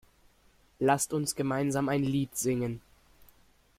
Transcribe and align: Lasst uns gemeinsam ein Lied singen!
Lasst 0.79 1.13
uns 1.13 1.35
gemeinsam 1.35 1.87
ein 1.87 2.01
Lied 2.03 2.35
singen! 2.35 2.81